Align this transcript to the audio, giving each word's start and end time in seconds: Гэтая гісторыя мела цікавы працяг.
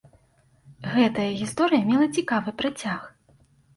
Гэтая 0.93 1.27
гісторыя 1.41 1.83
мела 1.93 2.05
цікавы 2.21 2.49
працяг. 2.63 3.01